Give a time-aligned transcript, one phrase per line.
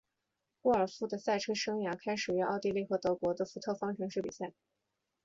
[0.63, 4.51] 沃尔夫的赛车生涯开始于奥地利和德国的福特方程式比赛。